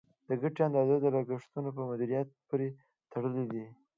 د 0.27 0.29
ګټې 0.41 0.61
اندازه 0.67 0.95
د 0.99 1.05
لګښتونو 1.15 1.69
په 1.77 1.81
مدیریت 1.89 2.27
پورې 2.47 2.67
تړلې 3.11 3.45
ده. 3.51 3.65